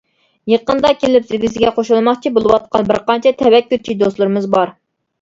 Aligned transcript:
يېقىندا 0.53 0.91
كېلىپ 1.03 1.35
بىزگە 1.43 1.71
قوشۇلماقچى 1.77 2.33
بولۇۋاتقان 2.39 2.91
بىرقانچە 2.91 3.37
تەۋەككۈلچى 3.45 4.01
دوستلىرىمىز 4.05 4.53
بار. 4.59 4.79